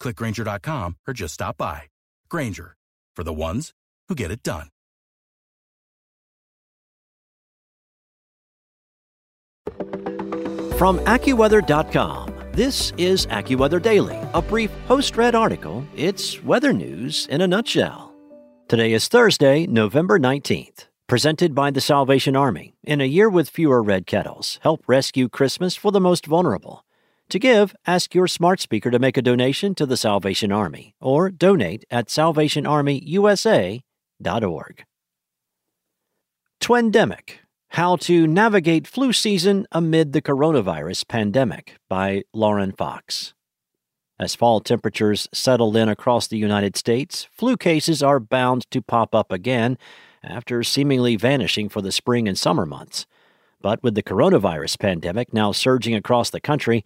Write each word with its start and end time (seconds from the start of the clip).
clickgrainger.com, 0.00 0.96
or 1.06 1.14
just 1.14 1.34
stop 1.34 1.56
by. 1.56 1.82
Grainger, 2.28 2.76
for 3.14 3.24
the 3.24 3.32
ones 3.32 3.72
who 4.08 4.14
get 4.14 4.30
it 4.30 4.42
done. 4.42 4.68
From 10.78 10.98
AccuWeather.com, 11.00 12.34
this 12.52 12.92
is 12.98 13.26
AccuWeather 13.26 13.80
Daily, 13.80 14.18
a 14.34 14.42
brief 14.42 14.70
post 14.86 15.16
read 15.16 15.34
article. 15.34 15.86
It's 15.96 16.42
weather 16.42 16.72
news 16.72 17.26
in 17.28 17.40
a 17.40 17.46
nutshell. 17.46 18.14
Today 18.68 18.92
is 18.92 19.08
Thursday, 19.08 19.66
November 19.66 20.18
19th. 20.18 20.86
Presented 21.08 21.54
by 21.54 21.70
the 21.70 21.80
Salvation 21.80 22.34
Army. 22.34 22.74
In 22.82 23.00
a 23.00 23.04
year 23.04 23.30
with 23.30 23.48
fewer 23.48 23.80
red 23.80 24.06
kettles, 24.06 24.58
help 24.62 24.82
rescue 24.88 25.28
Christmas 25.28 25.76
for 25.76 25.92
the 25.92 26.00
most 26.00 26.26
vulnerable. 26.26 26.84
To 27.30 27.38
give, 27.40 27.74
ask 27.86 28.14
your 28.14 28.28
smart 28.28 28.60
speaker 28.60 28.88
to 28.90 29.00
make 29.00 29.16
a 29.16 29.22
donation 29.22 29.74
to 29.76 29.86
the 29.86 29.96
Salvation 29.96 30.52
Army 30.52 30.94
or 31.00 31.28
donate 31.28 31.84
at 31.90 32.06
salvationarmyusa.org. 32.06 34.84
Twindemic 36.60 37.30
How 37.70 37.96
to 37.96 38.28
Navigate 38.28 38.86
Flu 38.86 39.12
Season 39.12 39.66
Amid 39.72 40.12
the 40.12 40.22
Coronavirus 40.22 41.08
Pandemic 41.08 41.78
by 41.88 42.22
Lauren 42.32 42.70
Fox. 42.70 43.34
As 44.20 44.36
fall 44.36 44.60
temperatures 44.60 45.28
settle 45.32 45.76
in 45.76 45.88
across 45.88 46.28
the 46.28 46.38
United 46.38 46.76
States, 46.76 47.26
flu 47.32 47.56
cases 47.56 48.04
are 48.04 48.20
bound 48.20 48.70
to 48.70 48.80
pop 48.80 49.16
up 49.16 49.32
again 49.32 49.78
after 50.22 50.62
seemingly 50.62 51.16
vanishing 51.16 51.68
for 51.68 51.82
the 51.82 51.92
spring 51.92 52.26
and 52.28 52.38
summer 52.38 52.64
months. 52.64 53.04
But 53.60 53.82
with 53.82 53.94
the 53.94 54.02
coronavirus 54.02 54.78
pandemic 54.78 55.34
now 55.34 55.52
surging 55.52 55.94
across 55.94 56.30
the 56.30 56.40
country, 56.40 56.82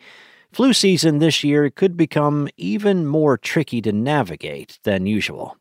flu 0.53 0.73
season 0.73 1.19
this 1.19 1.45
year 1.45 1.71
could 1.71 1.97
become 1.97 2.49
even 2.57 3.07
more 3.07 3.39
tricky 3.39 3.81
to 3.83 3.93
navigate 3.93 4.79
than 4.85 5.07
usual. 5.07 5.57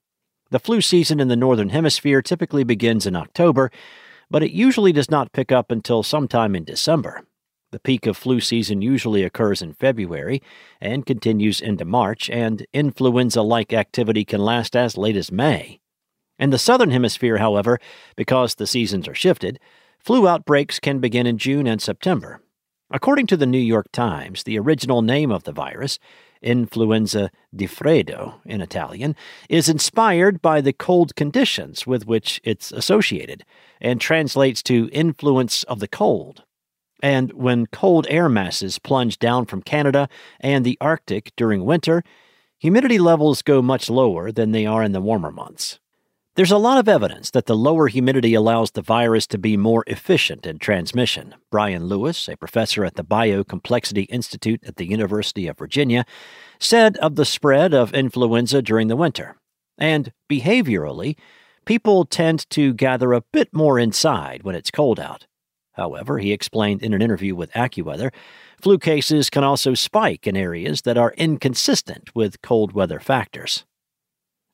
The 0.52 0.60
flu 0.60 0.82
season 0.82 1.20
in 1.20 1.28
the 1.28 1.36
Northern 1.36 1.70
Hemisphere 1.70 2.22
typically 2.22 2.64
begins 2.64 3.06
in 3.06 3.16
October, 3.16 3.72
but 4.32 4.44
it 4.44 4.52
usually 4.52 4.92
does 4.92 5.12
not 5.12 5.32
pick 5.32 5.52
up 5.52 5.72
until 5.72 6.02
sometime 6.02 6.56
in 6.56 6.64
December. 6.64 7.24
The 7.72 7.80
peak 7.80 8.08
of 8.08 8.18
flu 8.18 8.40
season 8.40 8.82
usually 8.82 9.24
occurs 9.24 9.62
in 9.62 9.74
February 9.74 10.42
and 10.82 11.06
continues 11.06 11.62
into 11.62 11.86
March, 11.86 12.28
and 12.28 12.66
influenza 12.74 13.44
like 13.44 13.74
activity 13.74 14.26
can 14.26 14.42
last 14.42 14.76
as 14.76 14.98
late 14.98 15.16
as 15.16 15.32
May. 15.32 15.80
In 16.40 16.50
the 16.50 16.58
southern 16.58 16.90
hemisphere, 16.90 17.38
however, 17.38 17.80
because 18.16 18.56
the 18.56 18.66
seasons 18.66 19.08
are 19.08 19.14
shifted, 19.14 19.60
flu 20.00 20.28
outbreaks 20.28 20.80
can 20.80 21.00
begin 21.00 21.28
in 21.28 21.38
June 21.38 21.68
and 21.68 21.80
September. 21.80 22.42
According 22.92 23.28
to 23.28 23.38
the 23.38 23.46
New 23.46 23.60
York 23.60 23.92
Times, 23.92 24.44
the 24.44 24.58
original 24.58 25.04
name 25.04 25.32
of 25.32 25.44
the 25.44 25.52
virus, 25.52 26.00
influenza 26.42 27.30
di 27.56 27.68
freddo 27.68 28.42
in 28.46 28.62
Italian, 28.62 29.16
is 29.48 29.70
inspired 29.70 30.42
by 30.42 30.60
the 30.60 30.74
cold 30.74 31.16
conditions 31.16 31.86
with 31.86 32.08
which 32.08 32.42
it's 32.44 32.72
associated 32.72 33.46
and 33.80 34.02
translates 34.02 34.64
to 34.64 34.90
influence 34.92 35.62
of 35.64 35.80
the 35.80 35.88
cold. 35.88 36.44
And 37.04 37.32
when 37.34 37.68
cold 37.68 38.08
air 38.10 38.28
masses 38.28 38.80
plunge 38.80 39.20
down 39.20 39.46
from 39.46 39.62
Canada 39.62 40.10
and 40.40 40.66
the 40.66 40.78
Arctic 40.82 41.32
during 41.36 41.66
winter, 41.66 42.04
humidity 42.58 42.98
levels 42.98 43.44
go 43.44 43.62
much 43.62 43.90
lower 43.90 44.32
than 44.32 44.52
they 44.52 44.66
are 44.66 44.84
in 44.84 44.94
the 44.94 45.02
warmer 45.02 45.32
months. 45.32 45.80
There's 46.36 46.52
a 46.52 46.58
lot 46.58 46.78
of 46.78 46.88
evidence 46.88 47.32
that 47.32 47.48
the 47.48 47.58
lower 47.58 47.88
humidity 47.88 48.34
allows 48.34 48.72
the 48.72 48.82
virus 48.82 49.28
to 49.28 49.38
be 49.38 49.58
more 49.58 49.84
efficient 49.88 50.46
in 50.46 50.60
transmission. 50.60 51.36
Bryan 51.52 51.88
Lewis, 51.88 52.30
a 52.30 52.38
professor 52.38 52.86
at 52.86 52.96
the 52.96 53.04
Biocomplexity 53.04 54.06
Institute 54.10 54.64
at 54.66 54.78
the 54.78 54.88
University 54.88 55.48
of 55.48 55.58
Virginia, 55.58 56.06
said 56.60 56.98
of 56.98 57.16
the 57.16 57.26
spread 57.26 57.74
of 57.74 57.94
influenza 57.94 58.62
during 58.62 58.88
the 58.88 58.96
winter. 58.96 59.36
And 59.78 60.14
behaviorally, 60.32 61.18
people 61.66 62.06
tend 62.06 62.50
to 62.52 62.74
gather 62.74 63.12
a 63.12 63.24
bit 63.34 63.50
more 63.52 63.80
inside 63.80 64.44
when 64.44 64.56
it's 64.56 64.72
cold 64.72 65.00
out. 65.00 65.26
However, 65.74 66.20
he 66.20 66.32
explained 66.32 66.84
in 66.84 66.94
an 66.94 67.02
interview 67.02 67.36
with 67.36 67.52
AccuWeather, 67.52 68.14
flu 68.62 68.78
cases 68.78 69.30
can 69.30 69.44
also 69.44 69.74
spike 69.74 70.28
in 70.28 70.38
areas 70.38 70.82
that 70.82 70.98
are 70.98 71.14
inconsistent 71.18 72.14
with 72.16 72.42
cold 72.42 72.74
weather 72.74 73.00
factors. 73.00 73.66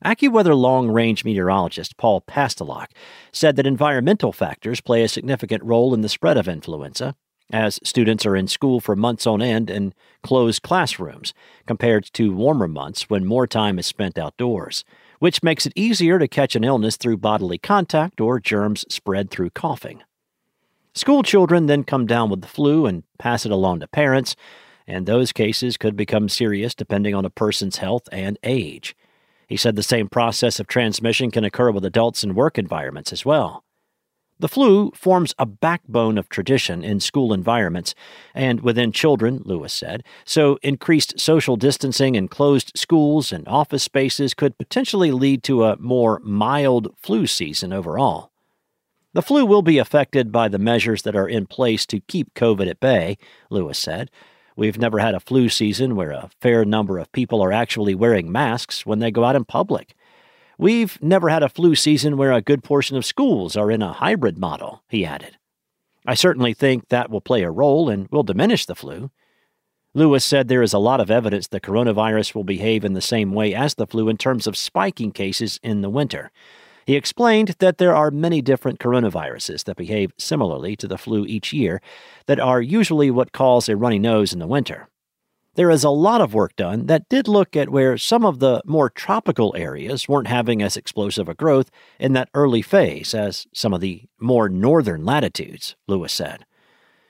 AccuWeather 0.04 0.54
long 0.54 0.90
range 0.90 1.24
meteorologist 1.24 1.96
Paul 1.96 2.20
Pastelok 2.20 2.88
said 3.32 3.56
that 3.56 3.66
environmental 3.66 4.30
factors 4.30 4.82
play 4.82 5.02
a 5.02 5.08
significant 5.08 5.62
role 5.64 5.94
in 5.94 6.02
the 6.02 6.08
spread 6.08 6.36
of 6.36 6.48
influenza, 6.48 7.16
as 7.50 7.80
students 7.82 8.26
are 8.26 8.36
in 8.36 8.46
school 8.46 8.78
for 8.78 8.94
months 8.94 9.26
on 9.26 9.40
end 9.40 9.70
in 9.70 9.94
closed 10.22 10.62
classrooms, 10.62 11.32
compared 11.66 12.04
to 12.12 12.34
warmer 12.34 12.68
months 12.68 13.08
when 13.08 13.24
more 13.24 13.46
time 13.46 13.78
is 13.78 13.86
spent 13.86 14.18
outdoors, 14.18 14.84
which 15.18 15.42
makes 15.42 15.64
it 15.64 15.72
easier 15.74 16.18
to 16.18 16.28
catch 16.28 16.54
an 16.54 16.64
illness 16.64 16.98
through 16.98 17.16
bodily 17.16 17.56
contact 17.56 18.20
or 18.20 18.38
germs 18.38 18.84
spread 18.90 19.30
through 19.30 19.50
coughing. 19.50 20.02
School 20.94 21.22
children 21.22 21.66
then 21.66 21.84
come 21.84 22.06
down 22.06 22.28
with 22.28 22.42
the 22.42 22.48
flu 22.48 22.84
and 22.84 23.02
pass 23.18 23.46
it 23.46 23.52
along 23.52 23.80
to 23.80 23.88
parents, 23.88 24.36
and 24.86 25.06
those 25.06 25.32
cases 25.32 25.78
could 25.78 25.96
become 25.96 26.28
serious 26.28 26.74
depending 26.74 27.14
on 27.14 27.24
a 27.24 27.30
person's 27.30 27.78
health 27.78 28.08
and 28.12 28.38
age. 28.42 28.94
He 29.46 29.56
said 29.56 29.76
the 29.76 29.82
same 29.82 30.08
process 30.08 30.58
of 30.58 30.66
transmission 30.66 31.30
can 31.30 31.44
occur 31.44 31.70
with 31.70 31.84
adults 31.84 32.24
in 32.24 32.34
work 32.34 32.58
environments 32.58 33.12
as 33.12 33.24
well. 33.24 33.64
The 34.38 34.48
flu 34.48 34.90
forms 34.94 35.34
a 35.38 35.46
backbone 35.46 36.18
of 36.18 36.28
tradition 36.28 36.84
in 36.84 37.00
school 37.00 37.32
environments 37.32 37.94
and 38.34 38.60
within 38.60 38.92
children, 38.92 39.40
Lewis 39.46 39.72
said, 39.72 40.04
so 40.26 40.58
increased 40.62 41.18
social 41.18 41.56
distancing 41.56 42.16
in 42.16 42.28
closed 42.28 42.72
schools 42.76 43.32
and 43.32 43.48
office 43.48 43.82
spaces 43.82 44.34
could 44.34 44.58
potentially 44.58 45.10
lead 45.10 45.42
to 45.44 45.64
a 45.64 45.78
more 45.78 46.20
mild 46.22 46.94
flu 46.98 47.26
season 47.26 47.72
overall. 47.72 48.30
The 49.14 49.22
flu 49.22 49.46
will 49.46 49.62
be 49.62 49.78
affected 49.78 50.30
by 50.30 50.48
the 50.48 50.58
measures 50.58 51.00
that 51.02 51.16
are 51.16 51.28
in 51.28 51.46
place 51.46 51.86
to 51.86 52.00
keep 52.00 52.34
COVID 52.34 52.68
at 52.68 52.80
bay, 52.80 53.16
Lewis 53.48 53.78
said, 53.78 54.10
We've 54.56 54.78
never 54.78 54.98
had 54.98 55.14
a 55.14 55.20
flu 55.20 55.50
season 55.50 55.96
where 55.96 56.12
a 56.12 56.30
fair 56.40 56.64
number 56.64 56.98
of 56.98 57.12
people 57.12 57.42
are 57.42 57.52
actually 57.52 57.94
wearing 57.94 58.32
masks 58.32 58.86
when 58.86 59.00
they 59.00 59.10
go 59.10 59.22
out 59.22 59.36
in 59.36 59.44
public. 59.44 59.94
We've 60.58 61.00
never 61.02 61.28
had 61.28 61.42
a 61.42 61.50
flu 61.50 61.74
season 61.74 62.16
where 62.16 62.32
a 62.32 62.40
good 62.40 62.64
portion 62.64 62.96
of 62.96 63.04
schools 63.04 63.56
are 63.56 63.70
in 63.70 63.82
a 63.82 63.92
hybrid 63.92 64.38
model, 64.38 64.82
he 64.88 65.04
added. 65.04 65.36
I 66.06 66.14
certainly 66.14 66.54
think 66.54 66.88
that 66.88 67.10
will 67.10 67.20
play 67.20 67.42
a 67.42 67.50
role 67.50 67.90
and 67.90 68.08
will 68.08 68.22
diminish 68.22 68.64
the 68.64 68.74
flu. 68.74 69.10
Lewis 69.92 70.24
said 70.24 70.48
there 70.48 70.62
is 70.62 70.72
a 70.72 70.78
lot 70.78 71.00
of 71.00 71.10
evidence 71.10 71.48
the 71.48 71.60
coronavirus 71.60 72.34
will 72.34 72.44
behave 72.44 72.84
in 72.84 72.94
the 72.94 73.00
same 73.02 73.32
way 73.32 73.54
as 73.54 73.74
the 73.74 73.86
flu 73.86 74.08
in 74.08 74.16
terms 74.16 74.46
of 74.46 74.56
spiking 74.56 75.12
cases 75.12 75.60
in 75.62 75.82
the 75.82 75.90
winter. 75.90 76.30
He 76.86 76.94
explained 76.94 77.56
that 77.58 77.78
there 77.78 77.96
are 77.96 78.12
many 78.12 78.40
different 78.40 78.78
coronaviruses 78.78 79.64
that 79.64 79.76
behave 79.76 80.12
similarly 80.18 80.76
to 80.76 80.86
the 80.86 80.96
flu 80.96 81.26
each 81.26 81.52
year 81.52 81.82
that 82.26 82.38
are 82.38 82.62
usually 82.62 83.10
what 83.10 83.32
cause 83.32 83.68
a 83.68 83.76
runny 83.76 83.98
nose 83.98 84.32
in 84.32 84.38
the 84.38 84.46
winter. 84.46 84.88
There 85.56 85.70
is 85.70 85.82
a 85.82 85.90
lot 85.90 86.20
of 86.20 86.32
work 86.32 86.54
done 86.54 86.86
that 86.86 87.08
did 87.08 87.26
look 87.26 87.56
at 87.56 87.70
where 87.70 87.98
some 87.98 88.24
of 88.24 88.38
the 88.38 88.62
more 88.64 88.88
tropical 88.88 89.52
areas 89.56 90.06
weren't 90.06 90.28
having 90.28 90.62
as 90.62 90.76
explosive 90.76 91.28
a 91.28 91.34
growth 91.34 91.70
in 91.98 92.12
that 92.12 92.28
early 92.34 92.62
phase 92.62 93.14
as 93.14 93.48
some 93.52 93.74
of 93.74 93.80
the 93.80 94.04
more 94.20 94.48
northern 94.48 95.04
latitudes, 95.04 95.74
Lewis 95.88 96.12
said. 96.12 96.44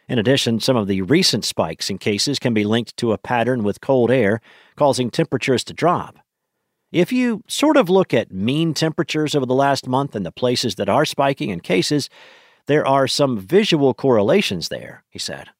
In 0.08 0.18
addition, 0.18 0.60
some 0.60 0.76
of 0.76 0.86
the 0.86 1.02
recent 1.02 1.44
spikes 1.44 1.90
in 1.90 1.98
cases 1.98 2.38
can 2.38 2.54
be 2.54 2.64
linked 2.64 2.96
to 2.96 3.12
a 3.12 3.18
pattern 3.18 3.62
with 3.62 3.82
cold 3.82 4.10
air 4.10 4.40
causing 4.76 5.10
temperatures 5.10 5.64
to 5.64 5.74
drop. 5.74 6.18
If 6.92 7.12
you 7.12 7.42
sort 7.48 7.76
of 7.76 7.90
look 7.90 8.14
at 8.14 8.32
mean 8.32 8.72
temperatures 8.72 9.34
over 9.34 9.46
the 9.46 9.54
last 9.54 9.88
month 9.88 10.14
and 10.14 10.24
the 10.24 10.32
places 10.32 10.76
that 10.76 10.88
are 10.88 11.04
spiking 11.04 11.50
in 11.50 11.60
cases, 11.60 12.08
there 12.66 12.86
are 12.86 13.08
some 13.08 13.38
visual 13.38 13.92
correlations 13.94 14.68
there, 14.68 15.04
he 15.08 15.18
said. 15.18 15.50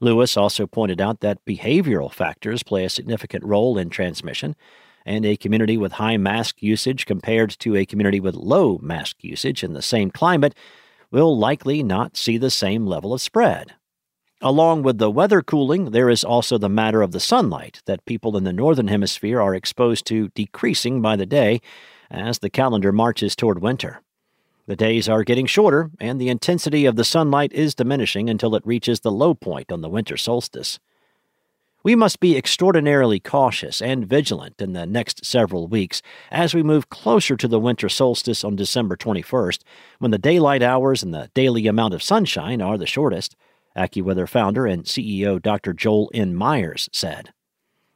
Lewis 0.00 0.36
also 0.36 0.66
pointed 0.66 1.00
out 1.00 1.20
that 1.20 1.44
behavioral 1.44 2.12
factors 2.12 2.62
play 2.62 2.84
a 2.84 2.90
significant 2.90 3.44
role 3.44 3.78
in 3.78 3.90
transmission, 3.90 4.56
and 5.04 5.24
a 5.24 5.36
community 5.36 5.76
with 5.76 5.92
high 5.92 6.16
mask 6.16 6.62
usage 6.62 7.06
compared 7.06 7.50
to 7.50 7.76
a 7.76 7.86
community 7.86 8.20
with 8.20 8.34
low 8.34 8.78
mask 8.82 9.16
usage 9.22 9.62
in 9.62 9.72
the 9.74 9.82
same 9.82 10.10
climate 10.10 10.54
will 11.10 11.36
likely 11.38 11.82
not 11.82 12.16
see 12.16 12.38
the 12.38 12.50
same 12.50 12.86
level 12.86 13.12
of 13.12 13.20
spread. 13.20 13.74
Along 14.44 14.82
with 14.82 14.98
the 14.98 15.08
weather 15.08 15.40
cooling, 15.40 15.92
there 15.92 16.10
is 16.10 16.24
also 16.24 16.58
the 16.58 16.68
matter 16.68 17.00
of 17.00 17.12
the 17.12 17.20
sunlight 17.20 17.80
that 17.86 18.04
people 18.06 18.36
in 18.36 18.42
the 18.42 18.52
northern 18.52 18.88
hemisphere 18.88 19.40
are 19.40 19.54
exposed 19.54 20.04
to 20.06 20.30
decreasing 20.30 21.00
by 21.00 21.14
the 21.14 21.26
day 21.26 21.60
as 22.10 22.40
the 22.40 22.50
calendar 22.50 22.90
marches 22.90 23.36
toward 23.36 23.62
winter. 23.62 24.02
The 24.66 24.74
days 24.74 25.08
are 25.08 25.22
getting 25.22 25.46
shorter, 25.46 25.92
and 26.00 26.20
the 26.20 26.28
intensity 26.28 26.86
of 26.86 26.96
the 26.96 27.04
sunlight 27.04 27.52
is 27.52 27.76
diminishing 27.76 28.28
until 28.28 28.56
it 28.56 28.66
reaches 28.66 28.98
the 28.98 29.12
low 29.12 29.32
point 29.32 29.70
on 29.70 29.80
the 29.80 29.88
winter 29.88 30.16
solstice. 30.16 30.80
We 31.84 31.94
must 31.94 32.18
be 32.18 32.36
extraordinarily 32.36 33.20
cautious 33.20 33.80
and 33.80 34.08
vigilant 34.08 34.60
in 34.60 34.72
the 34.72 34.86
next 34.86 35.24
several 35.24 35.68
weeks 35.68 36.02
as 36.32 36.52
we 36.52 36.64
move 36.64 36.90
closer 36.90 37.36
to 37.36 37.46
the 37.46 37.60
winter 37.60 37.88
solstice 37.88 38.42
on 38.42 38.56
December 38.56 38.96
21st, 38.96 39.60
when 40.00 40.10
the 40.10 40.18
daylight 40.18 40.64
hours 40.64 41.04
and 41.04 41.14
the 41.14 41.30
daily 41.32 41.68
amount 41.68 41.94
of 41.94 42.02
sunshine 42.02 42.60
are 42.60 42.76
the 42.76 42.86
shortest. 42.86 43.36
AccuWeather 43.76 44.28
founder 44.28 44.66
and 44.66 44.84
CEO 44.84 45.40
Dr. 45.40 45.72
Joel 45.72 46.10
N. 46.14 46.34
Myers 46.34 46.88
said. 46.92 47.32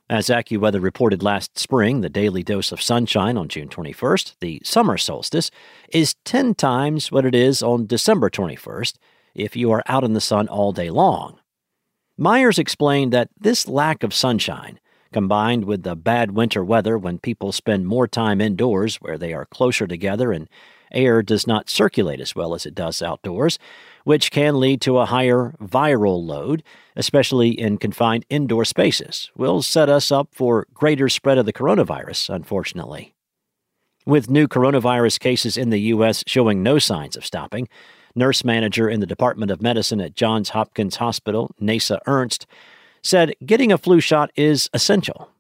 As 0.08 0.28
AccuWeather 0.28 0.80
reported 0.80 1.22
last 1.22 1.58
spring, 1.58 2.00
the 2.00 2.08
daily 2.08 2.44
dose 2.44 2.70
of 2.70 2.80
sunshine 2.80 3.36
on 3.36 3.48
June 3.48 3.68
21st, 3.68 4.36
the 4.40 4.60
summer 4.62 4.96
solstice, 4.96 5.50
is 5.92 6.14
10 6.24 6.54
times 6.54 7.10
what 7.10 7.26
it 7.26 7.34
is 7.34 7.60
on 7.60 7.86
December 7.86 8.30
21st 8.30 8.94
if 9.34 9.56
you 9.56 9.72
are 9.72 9.82
out 9.86 10.04
in 10.04 10.12
the 10.12 10.20
sun 10.20 10.46
all 10.46 10.72
day 10.72 10.90
long. 10.90 11.40
Myers 12.16 12.58
explained 12.58 13.12
that 13.12 13.30
this 13.38 13.66
lack 13.66 14.02
of 14.02 14.14
sunshine, 14.14 14.78
combined 15.12 15.64
with 15.64 15.82
the 15.82 15.96
bad 15.96 16.30
winter 16.30 16.64
weather 16.64 16.96
when 16.96 17.18
people 17.18 17.50
spend 17.50 17.86
more 17.86 18.06
time 18.06 18.40
indoors 18.40 18.96
where 18.96 19.18
they 19.18 19.32
are 19.34 19.44
closer 19.44 19.86
together 19.86 20.32
and 20.32 20.48
air 20.96 21.22
does 21.22 21.46
not 21.46 21.70
circulate 21.70 22.20
as 22.20 22.34
well 22.34 22.54
as 22.54 22.66
it 22.66 22.74
does 22.74 23.02
outdoors, 23.02 23.58
which 24.04 24.30
can 24.30 24.58
lead 24.58 24.80
to 24.80 24.98
a 24.98 25.06
higher 25.06 25.54
viral 25.62 26.24
load, 26.24 26.62
especially 26.96 27.50
in 27.50 27.78
confined 27.78 28.24
indoor 28.28 28.64
spaces, 28.64 29.30
will 29.36 29.62
set 29.62 29.88
us 29.88 30.10
up 30.10 30.28
for 30.32 30.66
greater 30.74 31.08
spread 31.08 31.38
of 31.38 31.46
the 31.46 31.52
coronavirus, 31.52 32.34
unfortunately. 32.34 33.14
With 34.06 34.30
new 34.30 34.48
coronavirus 34.48 35.20
cases 35.20 35.56
in 35.56 35.70
the 35.70 35.80
U.S. 35.80 36.24
showing 36.26 36.62
no 36.62 36.78
signs 36.78 37.16
of 37.16 37.26
stopping, 37.26 37.68
nurse 38.14 38.44
manager 38.44 38.88
in 38.88 39.00
the 39.00 39.06
Department 39.06 39.50
of 39.50 39.60
Medicine 39.60 40.00
at 40.00 40.14
Johns 40.14 40.50
Hopkins 40.50 40.96
Hospital, 40.96 41.50
Nasa 41.60 41.98
Ernst, 42.06 42.46
said 43.02 43.34
getting 43.44 43.70
a 43.70 43.78
flu 43.78 44.00
shot 44.00 44.30
is 44.34 44.70
essential. 44.72 45.30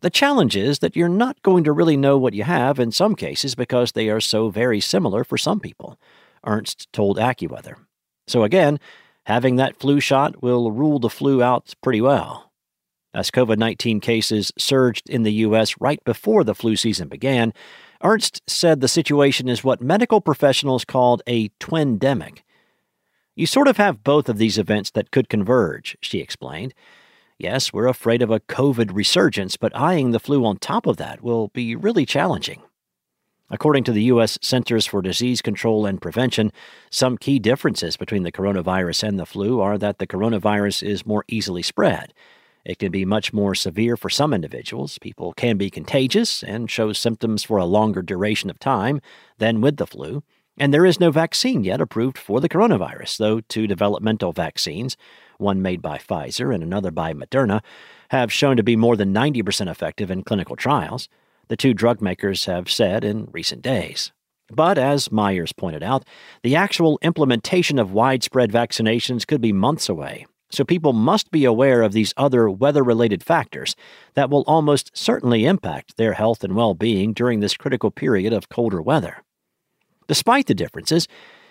The 0.00 0.10
challenge 0.10 0.56
is 0.56 0.78
that 0.78 0.94
you're 0.94 1.08
not 1.08 1.42
going 1.42 1.64
to 1.64 1.72
really 1.72 1.96
know 1.96 2.18
what 2.18 2.34
you 2.34 2.44
have 2.44 2.78
in 2.78 2.92
some 2.92 3.16
cases 3.16 3.54
because 3.54 3.92
they 3.92 4.08
are 4.08 4.20
so 4.20 4.48
very 4.48 4.80
similar 4.80 5.24
for 5.24 5.36
some 5.36 5.58
people, 5.58 5.98
Ernst 6.46 6.92
told 6.92 7.18
AccuWeather. 7.18 7.74
So 8.28 8.44
again, 8.44 8.78
having 9.24 9.56
that 9.56 9.76
flu 9.76 9.98
shot 9.98 10.40
will 10.42 10.70
rule 10.70 11.00
the 11.00 11.10
flu 11.10 11.42
out 11.42 11.74
pretty 11.82 12.00
well. 12.00 12.52
As 13.12 13.30
COVID 13.30 13.58
19 13.58 14.00
cases 14.00 14.52
surged 14.56 15.08
in 15.08 15.24
the 15.24 15.32
U.S. 15.32 15.74
right 15.80 16.02
before 16.04 16.44
the 16.44 16.54
flu 16.54 16.76
season 16.76 17.08
began, 17.08 17.52
Ernst 18.04 18.42
said 18.46 18.80
the 18.80 18.86
situation 18.86 19.48
is 19.48 19.64
what 19.64 19.80
medical 19.80 20.20
professionals 20.20 20.84
called 20.84 21.22
a 21.26 21.48
twindemic. 21.60 22.40
You 23.34 23.46
sort 23.46 23.66
of 23.66 23.76
have 23.78 24.04
both 24.04 24.28
of 24.28 24.38
these 24.38 24.58
events 24.58 24.90
that 24.92 25.10
could 25.10 25.28
converge, 25.28 25.96
she 26.00 26.20
explained. 26.20 26.74
Yes, 27.38 27.72
we're 27.72 27.86
afraid 27.86 28.20
of 28.20 28.32
a 28.32 28.40
COVID 28.40 28.92
resurgence, 28.92 29.56
but 29.56 29.76
eyeing 29.76 30.10
the 30.10 30.18
flu 30.18 30.44
on 30.44 30.56
top 30.56 30.86
of 30.86 30.96
that 30.96 31.22
will 31.22 31.48
be 31.48 31.76
really 31.76 32.04
challenging. 32.04 32.62
According 33.48 33.84
to 33.84 33.92
the 33.92 34.02
U.S. 34.04 34.38
Centers 34.42 34.86
for 34.86 35.00
Disease 35.00 35.40
Control 35.40 35.86
and 35.86 36.02
Prevention, 36.02 36.50
some 36.90 37.16
key 37.16 37.38
differences 37.38 37.96
between 37.96 38.24
the 38.24 38.32
coronavirus 38.32 39.06
and 39.06 39.20
the 39.20 39.24
flu 39.24 39.60
are 39.60 39.78
that 39.78 39.98
the 39.98 40.06
coronavirus 40.06 40.82
is 40.82 41.06
more 41.06 41.24
easily 41.28 41.62
spread. 41.62 42.12
It 42.64 42.80
can 42.80 42.90
be 42.90 43.04
much 43.04 43.32
more 43.32 43.54
severe 43.54 43.96
for 43.96 44.10
some 44.10 44.34
individuals. 44.34 44.98
People 44.98 45.32
can 45.32 45.56
be 45.56 45.70
contagious 45.70 46.42
and 46.42 46.68
show 46.68 46.92
symptoms 46.92 47.44
for 47.44 47.58
a 47.58 47.64
longer 47.64 48.02
duration 48.02 48.50
of 48.50 48.58
time 48.58 49.00
than 49.38 49.60
with 49.60 49.76
the 49.76 49.86
flu. 49.86 50.24
And 50.58 50.74
there 50.74 50.84
is 50.84 50.98
no 50.98 51.12
vaccine 51.12 51.62
yet 51.62 51.80
approved 51.80 52.18
for 52.18 52.40
the 52.40 52.48
coronavirus, 52.48 53.16
though 53.18 53.40
two 53.42 53.68
developmental 53.68 54.32
vaccines, 54.32 54.96
one 55.38 55.62
made 55.62 55.80
by 55.80 55.98
Pfizer 55.98 56.54
and 56.54 56.62
another 56.62 56.90
by 56.90 57.12
Moderna, 57.14 57.62
have 58.10 58.32
shown 58.32 58.56
to 58.56 58.62
be 58.62 58.76
more 58.76 58.96
than 58.96 59.14
90% 59.14 59.70
effective 59.70 60.10
in 60.10 60.22
clinical 60.22 60.56
trials 60.56 61.08
the 61.48 61.56
two 61.56 61.74
drug 61.74 62.00
makers 62.00 62.44
have 62.44 62.70
said 62.70 63.04
in 63.04 63.28
recent 63.32 63.62
days. 63.62 64.12
But 64.50 64.78
as 64.78 65.12
Myers 65.12 65.52
pointed 65.52 65.82
out, 65.82 66.06
the 66.42 66.56
actual 66.56 66.98
implementation 67.02 67.78
of 67.78 67.92
widespread 67.92 68.50
vaccinations 68.50 69.26
could 69.26 69.40
be 69.40 69.52
months 69.52 69.88
away, 69.88 70.26
so 70.50 70.64
people 70.64 70.94
must 70.94 71.30
be 71.30 71.44
aware 71.44 71.82
of 71.82 71.92
these 71.92 72.14
other 72.16 72.48
weather 72.48 72.82
related 72.82 73.22
factors 73.22 73.76
that 74.14 74.30
will 74.30 74.44
almost 74.46 74.90
certainly 74.96 75.44
impact 75.44 75.96
their 75.96 76.14
health 76.14 76.44
and 76.44 76.54
well 76.54 76.74
being 76.74 77.12
during 77.12 77.40
this 77.40 77.56
critical 77.56 77.90
period 77.90 78.32
of 78.32 78.48
colder 78.48 78.80
weather. 78.80 79.22
Despite 80.06 80.46
the 80.46 80.54
differences, 80.54 81.06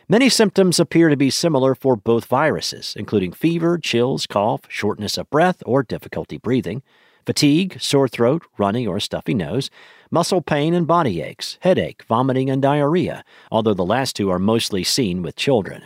many 0.09 0.29
symptoms 0.29 0.79
appear 0.79 1.09
to 1.09 1.17
be 1.17 1.29
similar 1.29 1.75
for 1.75 1.95
both 1.95 2.25
viruses, 2.25 2.95
including 2.97 3.31
fever, 3.31 3.77
chills, 3.77 4.25
cough, 4.25 4.61
shortness 4.67 5.17
of 5.17 5.29
breath, 5.29 5.61
or 5.65 5.83
difficulty 5.83 6.37
breathing 6.37 6.81
fatigue, 7.27 7.75
sore 7.81 8.07
throat, 8.07 8.43
runny 8.57 8.87
or 8.87 9.01
stuffy 9.01 9.33
nose, 9.33 9.69
muscle 10.09 10.41
pain 10.41 10.73
and 10.73 10.87
body 10.87 11.21
aches, 11.21 11.57
headache, 11.59 12.01
vomiting, 12.03 12.49
and 12.49 12.61
diarrhea, 12.61 13.21
although 13.51 13.73
the 13.73 13.83
last 13.83 14.15
two 14.15 14.29
are 14.29 14.39
mostly 14.39 14.81
seen 14.81 15.21
with 15.21 15.35
children. 15.35 15.83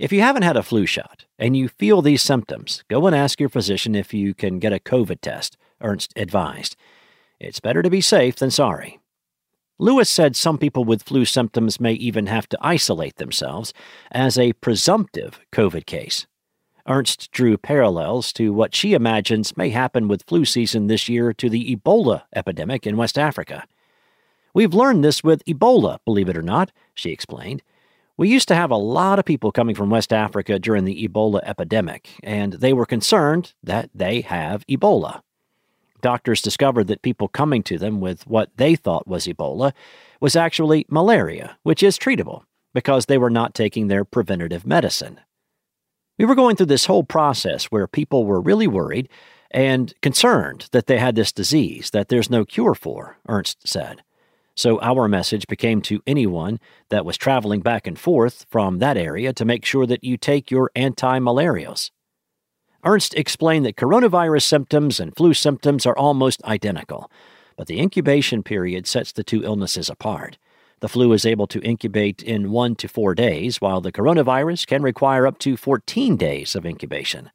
If 0.00 0.12
you 0.12 0.20
haven't 0.20 0.42
had 0.42 0.56
a 0.56 0.62
flu 0.64 0.84
shot 0.84 1.26
and 1.38 1.56
you 1.56 1.68
feel 1.68 2.02
these 2.02 2.22
symptoms, 2.22 2.82
go 2.88 3.06
and 3.06 3.14
ask 3.14 3.38
your 3.38 3.48
physician 3.48 3.94
if 3.94 4.12
you 4.12 4.34
can 4.34 4.58
get 4.58 4.72
a 4.72 4.80
COVID 4.80 5.20
test, 5.20 5.56
Ernst 5.80 6.12
advised. 6.16 6.74
It's 7.38 7.60
better 7.60 7.82
to 7.82 7.90
be 7.90 8.00
safe 8.00 8.34
than 8.34 8.50
sorry. 8.50 8.98
Lewis 9.80 10.10
said 10.10 10.34
some 10.34 10.58
people 10.58 10.84
with 10.84 11.04
flu 11.04 11.24
symptoms 11.24 11.80
may 11.80 11.92
even 11.92 12.26
have 12.26 12.48
to 12.48 12.58
isolate 12.60 13.16
themselves 13.16 13.72
as 14.10 14.36
a 14.36 14.52
presumptive 14.54 15.40
COVID 15.52 15.86
case. 15.86 16.26
Ernst 16.88 17.30
drew 17.30 17.56
parallels 17.56 18.32
to 18.32 18.52
what 18.52 18.74
she 18.74 18.94
imagines 18.94 19.56
may 19.56 19.68
happen 19.68 20.08
with 20.08 20.24
flu 20.26 20.44
season 20.44 20.86
this 20.88 21.08
year 21.08 21.32
to 21.34 21.48
the 21.48 21.76
Ebola 21.76 22.22
epidemic 22.34 22.86
in 22.86 22.96
West 22.96 23.18
Africa. 23.18 23.66
We've 24.52 24.74
learned 24.74 25.04
this 25.04 25.22
with 25.22 25.44
Ebola, 25.44 25.98
believe 26.04 26.28
it 26.28 26.36
or 26.36 26.42
not, 26.42 26.72
she 26.94 27.10
explained. 27.10 27.62
We 28.16 28.28
used 28.28 28.48
to 28.48 28.56
have 28.56 28.72
a 28.72 28.76
lot 28.76 29.20
of 29.20 29.24
people 29.24 29.52
coming 29.52 29.76
from 29.76 29.90
West 29.90 30.12
Africa 30.12 30.58
during 30.58 30.86
the 30.86 31.06
Ebola 31.06 31.40
epidemic, 31.44 32.08
and 32.24 32.54
they 32.54 32.72
were 32.72 32.86
concerned 32.86 33.52
that 33.62 33.90
they 33.94 34.22
have 34.22 34.66
Ebola. 34.66 35.20
Doctors 36.00 36.42
discovered 36.42 36.86
that 36.88 37.02
people 37.02 37.28
coming 37.28 37.62
to 37.64 37.78
them 37.78 38.00
with 38.00 38.26
what 38.26 38.50
they 38.56 38.76
thought 38.76 39.08
was 39.08 39.26
Ebola 39.26 39.72
was 40.20 40.36
actually 40.36 40.86
malaria, 40.88 41.58
which 41.62 41.82
is 41.82 41.98
treatable 41.98 42.42
because 42.74 43.06
they 43.06 43.18
were 43.18 43.30
not 43.30 43.54
taking 43.54 43.88
their 43.88 44.04
preventative 44.04 44.66
medicine. 44.66 45.20
We 46.18 46.24
were 46.24 46.34
going 46.34 46.56
through 46.56 46.66
this 46.66 46.86
whole 46.86 47.04
process 47.04 47.66
where 47.66 47.86
people 47.86 48.24
were 48.24 48.40
really 48.40 48.66
worried 48.66 49.08
and 49.50 49.94
concerned 50.02 50.68
that 50.72 50.86
they 50.86 50.98
had 50.98 51.14
this 51.14 51.32
disease 51.32 51.90
that 51.90 52.08
there's 52.08 52.30
no 52.30 52.44
cure 52.44 52.74
for, 52.74 53.18
Ernst 53.28 53.66
said. 53.66 54.02
So 54.56 54.80
our 54.80 55.06
message 55.06 55.46
became 55.46 55.80
to 55.82 56.02
anyone 56.06 56.58
that 56.90 57.04
was 57.04 57.16
traveling 57.16 57.60
back 57.60 57.86
and 57.86 57.96
forth 57.96 58.44
from 58.50 58.80
that 58.80 58.96
area 58.96 59.32
to 59.34 59.44
make 59.44 59.64
sure 59.64 59.86
that 59.86 60.02
you 60.02 60.16
take 60.16 60.50
your 60.50 60.72
anti 60.74 61.20
malarials. 61.20 61.90
Ernst 62.84 63.14
explained 63.14 63.66
that 63.66 63.76
coronavirus 63.76 64.42
symptoms 64.42 65.00
and 65.00 65.14
flu 65.16 65.34
symptoms 65.34 65.84
are 65.84 65.96
almost 65.98 66.42
identical, 66.44 67.10
but 67.56 67.66
the 67.66 67.80
incubation 67.80 68.42
period 68.42 68.86
sets 68.86 69.10
the 69.10 69.24
two 69.24 69.42
illnesses 69.42 69.88
apart. 69.88 70.38
The 70.80 70.88
flu 70.88 71.12
is 71.12 71.26
able 71.26 71.48
to 71.48 71.60
incubate 71.60 72.22
in 72.22 72.52
one 72.52 72.76
to 72.76 72.86
four 72.86 73.16
days, 73.16 73.60
while 73.60 73.80
the 73.80 73.90
coronavirus 73.90 74.66
can 74.66 74.82
require 74.82 75.26
up 75.26 75.38
to 75.40 75.56
14 75.56 76.16
days 76.16 76.54
of 76.54 76.64
incubation. 76.64 77.30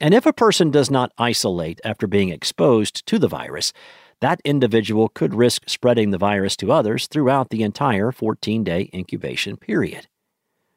And 0.00 0.12
if 0.12 0.26
a 0.26 0.32
person 0.32 0.72
does 0.72 0.90
not 0.90 1.12
isolate 1.18 1.80
after 1.84 2.08
being 2.08 2.30
exposed 2.30 3.06
to 3.06 3.18
the 3.18 3.28
virus, 3.28 3.72
that 4.20 4.40
individual 4.44 5.08
could 5.08 5.34
risk 5.34 5.68
spreading 5.68 6.10
the 6.10 6.18
virus 6.18 6.56
to 6.56 6.72
others 6.72 7.06
throughout 7.06 7.50
the 7.50 7.62
entire 7.62 8.10
14 8.10 8.64
day 8.64 8.90
incubation 8.92 9.56
period. 9.56 10.08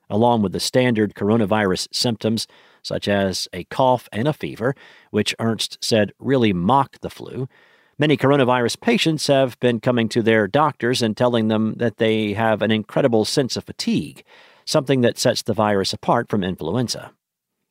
Along 0.10 0.42
with 0.42 0.54
the 0.54 0.60
standard 0.60 1.16
coronavirus 1.16 1.88
symptoms, 1.92 2.48
such 2.88 3.08
as 3.08 3.48
a 3.54 3.66
cough 3.66 4.10
and 4.12 4.28
a 4.28 4.34
fever, 4.34 4.76
which 5.12 5.36
Ernst 5.40 5.78
said 5.82 6.14
really 6.20 6.54
mock 6.54 7.00
the 7.02 7.10
flu, 7.10 7.48
Many 8.00 8.16
coronavirus 8.16 8.80
patients 8.80 9.26
have 9.26 9.60
been 9.60 9.80
coming 9.80 10.08
to 10.10 10.22
their 10.22 10.48
doctors 10.48 11.02
and 11.02 11.18
telling 11.18 11.48
them 11.48 11.74
that 11.78 11.98
they 11.98 12.34
have 12.34 12.62
an 12.62 12.70
incredible 12.70 13.26
sense 13.26 13.58
of 13.58 13.64
fatigue, 13.64 14.24
something 14.66 15.02
that 15.02 15.18
sets 15.18 15.42
the 15.42 15.54
virus 15.54 15.94
apart 15.94 16.30
from 16.30 16.44
influenza. 16.44 17.12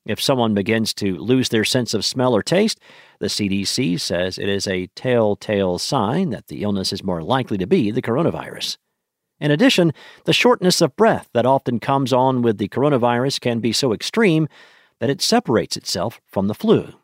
If 0.04 0.20
someone 0.20 0.52
begins 0.52 0.92
to 0.94 1.16
lose 1.16 1.50
their 1.50 1.64
sense 1.64 1.94
of 1.94 2.04
smell 2.04 2.34
or 2.34 2.42
taste, 2.42 2.80
the 3.20 3.26
CDC 3.26 4.00
says 4.00 4.36
it 4.36 4.48
is 4.48 4.66
a 4.66 4.88
telltale 4.96 5.78
sign 5.78 6.30
that 6.30 6.48
the 6.48 6.64
illness 6.64 6.92
is 6.92 7.04
more 7.04 7.22
likely 7.22 7.58
to 7.58 7.66
be 7.66 7.92
the 7.92 8.02
coronavirus. 8.02 8.78
In 9.38 9.52
addition, 9.52 9.92
the 10.24 10.32
shortness 10.32 10.80
of 10.80 10.96
breath 10.96 11.28
that 11.34 11.46
often 11.46 11.78
comes 11.78 12.12
on 12.12 12.42
with 12.42 12.58
the 12.58 12.68
coronavirus 12.68 13.40
can 13.40 13.60
be 13.60 13.72
so 13.72 13.92
extreme 13.92 14.48
that 15.00 15.10
it 15.10 15.22
separates 15.22 15.76
itself 15.76 16.20
from 16.26 16.48
the 16.48 16.54
flu. 16.54 16.94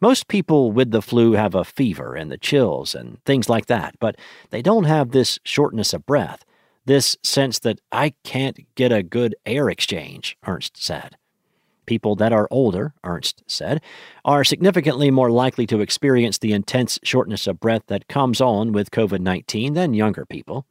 Most 0.00 0.28
people 0.28 0.72
with 0.72 0.90
the 0.90 1.00
flu 1.00 1.32
have 1.32 1.54
a 1.54 1.64
fever 1.64 2.14
and 2.14 2.30
the 2.30 2.36
chills 2.36 2.94
and 2.94 3.22
things 3.24 3.48
like 3.48 3.66
that, 3.66 3.94
but 3.98 4.16
they 4.50 4.60
don't 4.60 4.84
have 4.84 5.10
this 5.10 5.38
shortness 5.42 5.94
of 5.94 6.04
breath, 6.04 6.44
this 6.84 7.16
sense 7.22 7.58
that 7.60 7.80
I 7.90 8.12
can't 8.22 8.60
get 8.74 8.92
a 8.92 9.02
good 9.02 9.34
air 9.46 9.70
exchange, 9.70 10.36
Ernst 10.46 10.82
said. 10.82 11.16
People 11.86 12.16
that 12.16 12.32
are 12.32 12.48
older, 12.50 12.92
Ernst 13.04 13.42
said, 13.46 13.80
are 14.24 14.44
significantly 14.44 15.10
more 15.10 15.30
likely 15.30 15.66
to 15.68 15.80
experience 15.80 16.38
the 16.38 16.52
intense 16.52 16.98
shortness 17.02 17.46
of 17.46 17.60
breath 17.60 17.82
that 17.86 18.08
comes 18.08 18.40
on 18.40 18.72
with 18.72 18.90
COVID 18.90 19.20
19 19.20 19.74
than 19.74 19.94
younger 19.94 20.26
people. 20.26 20.66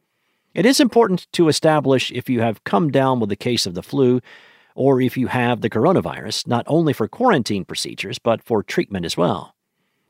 It 0.53 0.65
is 0.65 0.79
important 0.79 1.27
to 1.33 1.47
establish 1.47 2.11
if 2.11 2.29
you 2.29 2.41
have 2.41 2.63
come 2.63 2.91
down 2.91 3.19
with 3.19 3.31
a 3.31 3.35
case 3.35 3.65
of 3.65 3.73
the 3.73 3.83
flu 3.83 4.21
or 4.75 5.01
if 5.01 5.17
you 5.17 5.27
have 5.27 5.61
the 5.61 5.69
coronavirus, 5.69 6.45
not 6.45 6.65
only 6.67 6.93
for 6.93 7.07
quarantine 7.07 7.65
procedures, 7.65 8.19
but 8.19 8.43
for 8.43 8.61
treatment 8.61 9.05
as 9.05 9.17
well. 9.17 9.55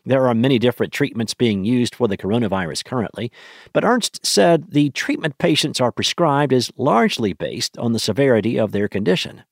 There 0.07 0.27
are 0.27 0.35
many 0.35 0.59
different 0.59 0.93
treatments 0.93 1.33
being 1.33 1.65
used 1.65 1.95
for 1.95 2.07
the 2.07 2.17
coronavirus 2.17 2.85
currently, 2.85 3.31
but 3.73 3.83
Ernst 3.83 4.23
said 4.25 4.71
the 4.71 4.89
treatment 4.91 5.37
patients 5.37 5.79
are 5.79 5.91
prescribed 5.91 6.53
is 6.53 6.71
largely 6.77 7.33
based 7.33 7.77
on 7.77 7.93
the 7.93 7.99
severity 7.99 8.59
of 8.59 8.71
their 8.71 8.87
condition. 8.87 9.43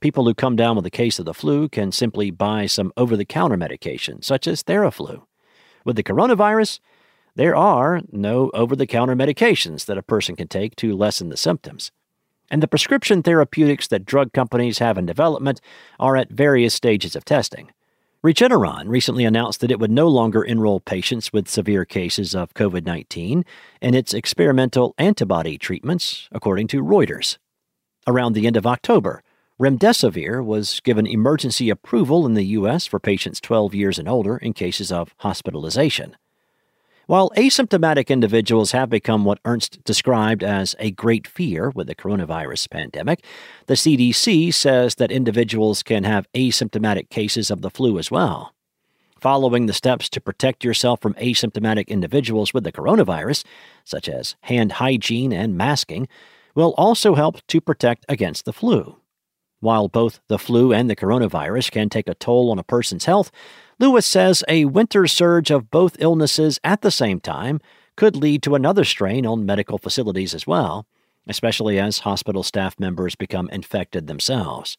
People 0.00 0.24
who 0.24 0.34
come 0.34 0.56
down 0.56 0.76
with 0.76 0.86
a 0.86 0.90
case 0.90 1.18
of 1.18 1.24
the 1.26 1.34
flu 1.34 1.68
can 1.68 1.92
simply 1.92 2.30
buy 2.30 2.66
some 2.66 2.92
over 2.96 3.16
the 3.16 3.24
counter 3.24 3.56
medication, 3.56 4.20
such 4.22 4.46
as 4.46 4.62
Theraflu. 4.62 5.22
With 5.84 5.96
the 5.96 6.02
coronavirus, 6.02 6.80
there 7.34 7.56
are 7.56 8.00
no 8.10 8.50
over 8.52 8.76
the 8.76 8.86
counter 8.86 9.14
medications 9.14 9.86
that 9.86 9.98
a 9.98 10.02
person 10.02 10.36
can 10.36 10.48
take 10.48 10.76
to 10.76 10.96
lessen 10.96 11.28
the 11.30 11.36
symptoms 11.36 11.90
and 12.50 12.62
the 12.62 12.68
prescription 12.68 13.22
therapeutics 13.22 13.86
that 13.88 14.04
drug 14.04 14.32
companies 14.32 14.78
have 14.78 14.98
in 14.98 15.06
development 15.06 15.60
are 15.98 16.16
at 16.16 16.30
various 16.30 16.74
stages 16.74 17.14
of 17.14 17.24
testing. 17.24 17.70
Regeneron 18.22 18.88
recently 18.88 19.24
announced 19.24 19.60
that 19.60 19.70
it 19.70 19.80
would 19.80 19.90
no 19.90 20.06
longer 20.06 20.42
enroll 20.42 20.80
patients 20.80 21.32
with 21.32 21.48
severe 21.48 21.86
cases 21.86 22.34
of 22.34 22.52
COVID 22.52 22.84
19 22.84 23.44
in 23.80 23.94
its 23.94 24.12
experimental 24.12 24.94
antibody 24.98 25.56
treatments, 25.56 26.28
according 26.30 26.66
to 26.66 26.82
Reuters. 26.82 27.38
Around 28.06 28.34
the 28.34 28.46
end 28.46 28.58
of 28.58 28.66
October, 28.66 29.22
Remdesivir 29.58 30.44
was 30.44 30.80
given 30.80 31.06
emergency 31.06 31.70
approval 31.70 32.26
in 32.26 32.34
the 32.34 32.46
U.S. 32.46 32.86
for 32.86 32.98
patients 32.98 33.40
12 33.40 33.74
years 33.74 33.98
and 33.98 34.08
older 34.08 34.36
in 34.36 34.52
cases 34.52 34.90
of 34.90 35.14
hospitalization. 35.18 36.16
While 37.10 37.32
asymptomatic 37.36 38.06
individuals 38.06 38.70
have 38.70 38.88
become 38.88 39.24
what 39.24 39.40
Ernst 39.44 39.82
described 39.82 40.44
as 40.44 40.76
a 40.78 40.92
great 40.92 41.26
fear 41.26 41.70
with 41.70 41.88
the 41.88 41.94
coronavirus 41.96 42.70
pandemic, 42.70 43.24
the 43.66 43.74
CDC 43.74 44.54
says 44.54 44.94
that 44.94 45.10
individuals 45.10 45.82
can 45.82 46.04
have 46.04 46.30
asymptomatic 46.34 47.10
cases 47.10 47.50
of 47.50 47.62
the 47.62 47.70
flu 47.70 47.98
as 47.98 48.12
well. 48.12 48.54
Following 49.20 49.66
the 49.66 49.72
steps 49.72 50.08
to 50.10 50.20
protect 50.20 50.62
yourself 50.62 51.00
from 51.02 51.14
asymptomatic 51.14 51.88
individuals 51.88 52.54
with 52.54 52.62
the 52.62 52.70
coronavirus, 52.70 53.42
such 53.84 54.08
as 54.08 54.36
hand 54.42 54.70
hygiene 54.74 55.32
and 55.32 55.56
masking, 55.56 56.06
will 56.54 56.74
also 56.78 57.16
help 57.16 57.44
to 57.48 57.60
protect 57.60 58.06
against 58.08 58.44
the 58.44 58.52
flu. 58.52 58.98
While 59.58 59.88
both 59.88 60.20
the 60.28 60.38
flu 60.38 60.72
and 60.72 60.88
the 60.88 60.94
coronavirus 60.94 61.72
can 61.72 61.90
take 61.90 62.08
a 62.08 62.14
toll 62.14 62.52
on 62.52 62.60
a 62.60 62.62
person's 62.62 63.06
health, 63.06 63.32
Lewis 63.80 64.04
says 64.04 64.44
a 64.46 64.66
winter 64.66 65.06
surge 65.06 65.50
of 65.50 65.70
both 65.70 65.96
illnesses 66.00 66.60
at 66.62 66.82
the 66.82 66.90
same 66.90 67.18
time 67.18 67.60
could 67.96 68.14
lead 68.14 68.42
to 68.42 68.54
another 68.54 68.84
strain 68.84 69.24
on 69.24 69.46
medical 69.46 69.78
facilities 69.78 70.34
as 70.34 70.46
well, 70.46 70.86
especially 71.26 71.78
as 71.80 72.00
hospital 72.00 72.42
staff 72.42 72.78
members 72.78 73.14
become 73.14 73.48
infected 73.48 74.06
themselves. 74.06 74.76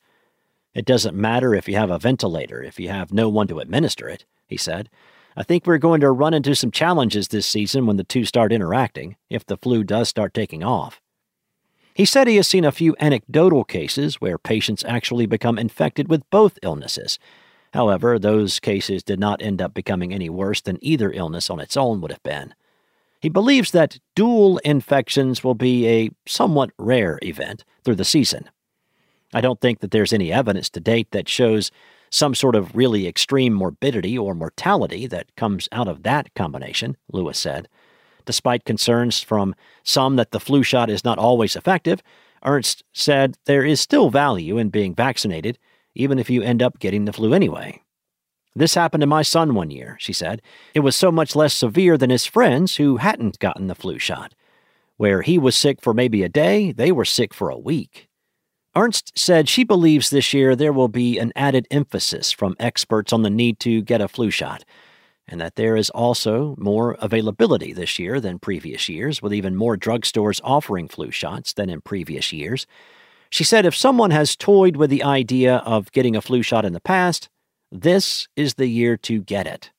It 0.76 0.86
doesn't 0.86 1.18
matter 1.18 1.56
if 1.56 1.68
you 1.68 1.76
have 1.78 1.90
a 1.90 1.98
ventilator 1.98 2.62
if 2.62 2.80
you 2.80 2.90
have 2.90 3.12
no 3.12 3.28
one 3.28 3.48
to 3.48 3.58
administer 3.58 4.08
it, 4.08 4.26
he 4.46 4.56
said. 4.56 4.88
I 5.36 5.42
think 5.42 5.66
we're 5.66 5.80
going 5.80 6.02
to 6.02 6.12
run 6.12 6.36
into 6.36 6.54
some 6.54 6.70
challenges 6.70 7.30
this 7.30 7.48
season 7.48 7.88
when 7.88 7.98
the 7.98 8.04
two 8.04 8.24
start 8.24 8.54
interacting, 8.54 9.16
if 9.32 9.44
the 9.44 9.58
flu 9.58 9.84
does 9.84 10.10
start 10.10 10.32
taking 10.36 10.64
off. 10.64 11.02
He 11.96 12.06
said 12.06 12.28
he 12.28 12.36
has 12.36 12.48
seen 12.48 12.66
a 12.66 12.72
few 12.72 12.96
anecdotal 13.00 13.64
cases 13.64 14.22
where 14.22 14.38
patients 14.38 14.86
actually 14.88 15.26
become 15.26 15.58
infected 15.58 16.08
with 16.08 16.30
both 16.30 16.60
illnesses, 16.62 17.18
However, 17.74 18.20
those 18.20 18.60
cases 18.60 19.04
did 19.04 19.20
not 19.20 19.42
end 19.42 19.62
up 19.62 19.74
becoming 19.74 20.14
any 20.14 20.30
worse 20.30 20.62
than 20.62 20.78
either 20.82 21.12
illness 21.12 21.50
on 21.50 21.60
its 21.60 21.78
own 21.78 22.02
would 22.02 22.12
have 22.12 22.24
been. 22.24 22.54
He 23.22 23.30
believes 23.30 23.72
that 23.72 24.00
dual 24.16 24.58
infections 24.60 25.44
will 25.44 25.56
be 25.56 25.88
a 25.88 26.10
somewhat 26.26 26.72
rare 26.78 27.20
event 27.22 27.64
through 27.84 27.96
the 27.96 28.04
season. 28.04 28.50
I 29.34 29.42
don't 29.42 29.62
think 29.62 29.80
that 29.80 29.92
there's 29.92 30.12
any 30.12 30.34
evidence 30.34 30.70
to 30.72 30.80
date 30.80 31.12
that 31.12 31.30
shows 31.30 31.72
some 32.10 32.36
sort 32.36 32.56
of 32.56 32.76
really 32.76 33.08
extreme 33.08 33.54
morbidity 33.54 34.18
or 34.18 34.36
mortality 34.36 35.08
that 35.08 35.34
comes 35.38 35.70
out 35.72 35.88
of 35.88 36.04
that 36.04 36.34
combination, 36.34 36.98
Lewis 37.12 37.38
said. 37.38 37.70
Despite 38.26 38.66
concerns 38.66 39.22
from 39.22 39.56
some 39.84 40.18
that 40.18 40.32
the 40.32 40.40
flu 40.40 40.62
shot 40.64 40.90
is 40.90 41.06
not 41.06 41.18
always 41.18 41.56
effective, 41.56 42.04
Ernst 42.44 42.84
said 42.92 43.38
there 43.46 43.64
is 43.64 43.80
still 43.80 44.10
value 44.10 44.58
in 44.58 44.70
being 44.70 44.94
vaccinated 44.94 45.58
even 45.96 46.20
if 46.20 46.30
you 46.30 46.42
end 46.42 46.62
up 46.62 46.80
getting 46.80 47.06
the 47.06 47.14
flu 47.14 47.34
anyway. 47.34 47.82
This 48.56 48.76
happened 48.76 49.02
to 49.02 49.08
my 49.08 49.22
son 49.22 49.56
one 49.56 49.72
year, 49.72 49.96
she 50.00 50.12
said. 50.14 50.42
It 50.74 50.82
was 50.82 50.96
so 50.96 51.12
much 51.12 51.36
less 51.36 51.54
severe 51.54 51.98
than 51.98 52.10
his 52.10 52.26
friends 52.26 52.76
who 52.76 52.98
hadn't 52.98 53.40
gotten 53.40 53.68
the 53.68 53.76
flu 53.76 53.98
shot. 53.98 54.36
Where 54.98 55.22
he 55.22 55.38
was 55.38 55.56
sick 55.56 55.82
for 55.82 55.94
maybe 55.94 56.22
a 56.24 56.30
day, 56.30 56.72
they 56.72 56.92
were 56.92 57.06
sick 57.06 57.34
for 57.34 57.50
a 57.50 57.58
week. 57.58 58.10
Ernst 58.76 59.18
said 59.18 59.50
she 59.50 59.64
believes 59.64 60.10
this 60.10 60.34
year 60.34 60.56
there 60.56 60.72
will 60.72 60.88
be 60.88 61.18
an 61.18 61.34
added 61.36 61.68
emphasis 61.72 62.32
from 62.32 62.56
experts 62.60 63.12
on 63.12 63.22
the 63.22 63.30
need 63.30 63.60
to 63.62 63.82
get 63.82 64.00
a 64.00 64.08
flu 64.08 64.30
shot, 64.30 64.64
and 65.28 65.42
that 65.42 65.56
there 65.56 65.76
is 65.76 65.90
also 65.90 66.56
more 66.58 66.96
availability 67.00 67.74
this 67.74 68.00
year 68.00 68.22
than 68.22 68.40
previous 68.40 68.88
years, 68.88 69.22
with 69.22 69.34
even 69.34 69.56
more 69.56 69.76
drugstores 69.76 70.40
offering 70.44 70.88
flu 70.88 71.12
shots 71.12 71.54
than 71.54 71.70
in 71.70 71.82
previous 71.82 72.32
years. 72.32 72.66
She 73.32 73.46
said 73.46 73.66
if 73.66 73.76
someone 73.76 74.12
has 74.12 74.36
toyed 74.36 74.76
with 74.76 74.90
the 74.90 75.04
idea 75.04 75.56
of 75.58 75.92
getting 75.94 76.18
a 76.18 76.22
flu 76.22 76.44
shot 76.44 76.66
in 76.66 76.74
the 76.74 76.82
past, 76.82 77.30
this 77.72 78.28
is 78.36 78.56
the 78.56 78.68
year 78.68 78.98
to 78.98 79.22
get 79.22 79.48
it. 79.48 79.72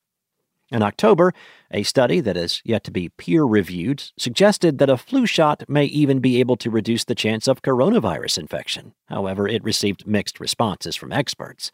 In 0.70 0.80
October, 0.80 1.34
a 1.70 1.82
study 1.82 2.20
that 2.20 2.34
is 2.34 2.62
yet 2.64 2.82
to 2.84 2.90
be 2.90 3.10
peer 3.10 3.44
reviewed 3.44 4.04
suggested 4.16 4.78
that 4.78 4.88
a 4.88 4.96
flu 4.96 5.26
shot 5.26 5.64
may 5.68 5.84
even 5.84 6.18
be 6.18 6.40
able 6.40 6.56
to 6.56 6.70
reduce 6.70 7.04
the 7.04 7.14
chance 7.14 7.46
of 7.46 7.60
coronavirus 7.60 8.38
infection. 8.38 8.94
However, 9.08 9.46
it 9.46 9.62
received 9.62 10.06
mixed 10.06 10.40
responses 10.40 10.96
from 10.96 11.12
experts. 11.12 11.70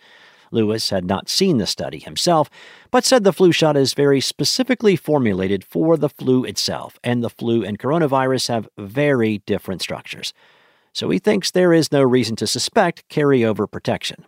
Lewis 0.51 0.91
had 0.91 1.05
not 1.05 1.29
seen 1.29 1.59
the 1.59 1.67
study 1.67 2.01
himself, 2.01 2.51
but 2.91 3.05
said 3.05 3.23
the 3.23 3.33
flu 3.33 3.53
shot 3.53 3.77
is 3.77 3.95
very 3.95 4.21
specifically 4.21 4.97
formulated 4.97 5.63
for 5.63 5.97
the 5.97 6.09
flu 6.09 6.43
itself, 6.43 6.99
and 7.05 7.23
the 7.23 7.31
flu 7.31 7.63
and 7.63 7.79
coronavirus 7.79 8.49
have 8.49 8.69
very 8.77 9.39
different 9.47 9.81
structures 9.81 10.35
so 10.99 11.11
he 11.11 11.21
thinks 11.21 11.53
there 11.53 11.73
is 11.73 11.93
no 11.93 12.03
reason 12.03 12.35
to 12.35 12.45
suspect 12.45 13.09
carryover 13.09 13.71
protection. 13.71 14.25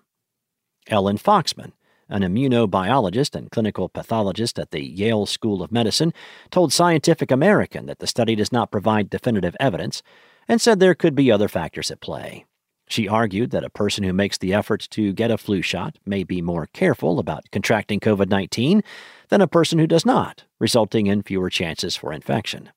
Ellen 0.86 1.18
Foxman, 1.18 1.72
an 2.08 2.22
immunobiologist 2.22 3.34
and 3.34 3.50
clinical 3.50 3.88
pathologist 3.88 4.56
at 4.56 4.70
the 4.70 4.80
Yale 4.80 5.26
School 5.26 5.64
of 5.64 5.72
Medicine, 5.72 6.14
told 6.52 6.72
Scientific 6.72 7.32
American 7.32 7.86
that 7.86 7.98
the 7.98 8.06
study 8.06 8.36
does 8.36 8.52
not 8.52 8.70
provide 8.70 9.10
definitive 9.10 9.56
evidence 9.58 10.04
and 10.46 10.60
said 10.60 10.78
there 10.78 10.94
could 10.94 11.16
be 11.16 11.28
other 11.28 11.48
factors 11.48 11.90
at 11.90 12.00
play. 12.00 12.44
She 12.88 13.08
argued 13.08 13.50
that 13.50 13.64
a 13.64 13.70
person 13.70 14.04
who 14.04 14.12
makes 14.12 14.38
the 14.38 14.54
effort 14.54 14.86
to 14.92 15.12
get 15.12 15.32
a 15.32 15.38
flu 15.38 15.62
shot 15.62 15.98
may 16.06 16.22
be 16.22 16.40
more 16.40 16.68
careful 16.72 17.18
about 17.18 17.50
contracting 17.50 17.98
COVID 17.98 18.28
19 18.28 18.84
than 19.28 19.40
a 19.40 19.48
person 19.48 19.80
who 19.80 19.88
does 19.88 20.06
not, 20.06 20.44
resulting 20.60 21.08
in 21.08 21.24
fewer 21.24 21.50
chances 21.50 21.96
for 21.96 22.12
infection. 22.12 22.70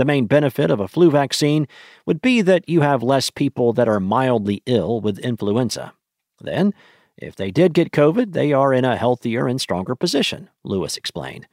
The 0.00 0.06
main 0.06 0.24
benefit 0.24 0.70
of 0.70 0.80
a 0.80 0.88
flu 0.88 1.10
vaccine 1.10 1.68
would 2.06 2.22
be 2.22 2.40
that 2.40 2.66
you 2.66 2.80
have 2.80 3.02
less 3.02 3.28
people 3.28 3.74
that 3.74 3.86
are 3.86 4.00
mildly 4.00 4.62
ill 4.64 4.98
with 4.98 5.18
influenza. 5.18 5.92
Then, 6.40 6.72
if 7.18 7.36
they 7.36 7.50
did 7.50 7.74
get 7.74 7.92
COVID, 7.92 8.32
they 8.32 8.54
are 8.54 8.72
in 8.72 8.86
a 8.86 8.96
healthier 8.96 9.46
and 9.46 9.60
stronger 9.60 9.94
position, 9.94 10.48
Lewis 10.64 10.96
explained. 10.96 11.46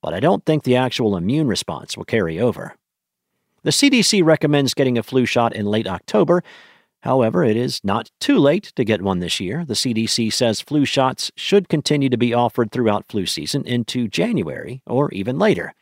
But 0.00 0.14
I 0.14 0.20
don't 0.20 0.46
think 0.46 0.62
the 0.62 0.74
actual 0.74 1.18
immune 1.18 1.48
response 1.48 1.94
will 1.94 2.06
carry 2.06 2.40
over. 2.40 2.76
The 3.62 3.72
CDC 3.72 4.24
recommends 4.24 4.72
getting 4.72 4.96
a 4.96 5.02
flu 5.02 5.26
shot 5.26 5.54
in 5.54 5.66
late 5.66 5.86
October. 5.86 6.42
However, 7.00 7.44
it 7.44 7.58
is 7.58 7.84
not 7.84 8.10
too 8.20 8.38
late 8.38 8.72
to 8.76 8.86
get 8.86 9.02
one 9.02 9.18
this 9.18 9.38
year. 9.38 9.66
The 9.66 9.74
CDC 9.74 10.32
says 10.32 10.62
flu 10.62 10.86
shots 10.86 11.30
should 11.36 11.68
continue 11.68 12.08
to 12.08 12.16
be 12.16 12.32
offered 12.32 12.72
throughout 12.72 13.08
flu 13.10 13.26
season 13.26 13.66
into 13.66 14.08
January 14.08 14.80
or 14.86 15.10
even 15.10 15.38
later. 15.38 15.74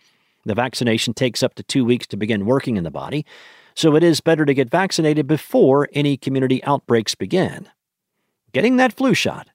The 0.45 0.55
vaccination 0.55 1.15
takes 1.15 1.43
up 1.43 1.55
to 1.55 1.63
two 1.63 1.85
weeks 1.85 2.07
to 2.09 2.17
begin 2.17 2.47
working 2.47 2.77
in 2.77 2.85
the 2.85 2.91
body, 2.91 3.27
so 3.75 3.95
it 3.95 4.03
is 4.03 4.21
better 4.21 4.45
to 4.45 4.55
get 4.55 4.71
vaccinated 4.71 5.27
before 5.27 5.89
any 5.93 6.17
community 6.17 6.63
outbreaks 6.65 7.15
begin. 7.15 7.69
Getting 8.53 8.77
that 8.77 8.93
flu 8.93 9.15
shot, 9.15 9.49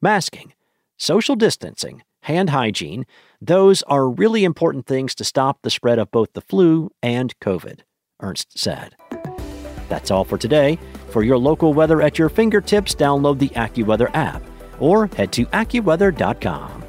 masking, 0.00 0.54
social 0.96 1.36
distancing, 1.36 2.02
hand 2.22 2.50
hygiene, 2.50 3.06
those 3.40 3.82
are 3.84 4.08
really 4.08 4.44
important 4.44 4.86
things 4.86 5.14
to 5.14 5.24
stop 5.24 5.62
the 5.62 5.70
spread 5.70 5.98
of 5.98 6.10
both 6.10 6.32
the 6.32 6.40
flu 6.40 6.90
and 7.02 7.38
COVID, 7.40 7.80
Ernst 8.20 8.58
said. 8.58 8.96
That's 9.88 10.10
all 10.10 10.24
for 10.24 10.38
today. 10.38 10.78
For 11.10 11.22
your 11.22 11.38
local 11.38 11.74
weather 11.74 12.00
at 12.00 12.18
your 12.18 12.28
fingertips, 12.28 12.94
download 12.94 13.38
the 13.38 13.48
AccuWeather 13.50 14.10
app 14.14 14.42
or 14.78 15.08
head 15.08 15.32
to 15.32 15.46
AccuWeather.com. 15.46 16.79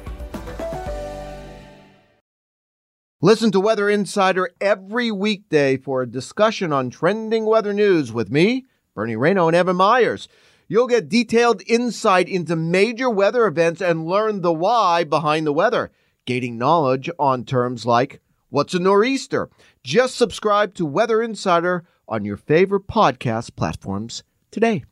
Listen 3.24 3.52
to 3.52 3.60
Weather 3.60 3.88
Insider 3.88 4.50
every 4.60 5.12
weekday 5.12 5.76
for 5.76 6.02
a 6.02 6.10
discussion 6.10 6.72
on 6.72 6.90
trending 6.90 7.44
weather 7.46 7.72
news 7.72 8.12
with 8.12 8.32
me, 8.32 8.66
Bernie 8.96 9.14
Rayno, 9.14 9.46
and 9.46 9.54
Evan 9.54 9.76
Myers. 9.76 10.26
You'll 10.66 10.88
get 10.88 11.08
detailed 11.08 11.62
insight 11.68 12.28
into 12.28 12.56
major 12.56 13.08
weather 13.08 13.46
events 13.46 13.80
and 13.80 14.08
learn 14.08 14.40
the 14.40 14.52
why 14.52 15.04
behind 15.04 15.46
the 15.46 15.52
weather, 15.52 15.92
gaining 16.26 16.58
knowledge 16.58 17.08
on 17.16 17.44
terms 17.44 17.86
like 17.86 18.20
what's 18.48 18.74
a 18.74 18.80
nor'easter. 18.80 19.48
Just 19.84 20.16
subscribe 20.16 20.74
to 20.74 20.84
Weather 20.84 21.22
Insider 21.22 21.84
on 22.08 22.24
your 22.24 22.36
favorite 22.36 22.88
podcast 22.88 23.54
platforms 23.54 24.24
today. 24.50 24.82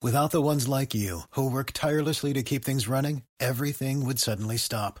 Without 0.00 0.30
the 0.30 0.40
ones 0.40 0.66
like 0.66 0.94
you, 0.94 1.20
who 1.32 1.50
work 1.50 1.72
tirelessly 1.74 2.32
to 2.32 2.42
keep 2.42 2.64
things 2.64 2.88
running, 2.88 3.24
everything 3.40 4.06
would 4.06 4.18
suddenly 4.18 4.56
stop. 4.56 5.00